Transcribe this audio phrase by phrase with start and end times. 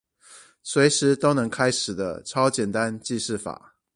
[0.65, 3.75] 隨時都能開始的超簡單記事法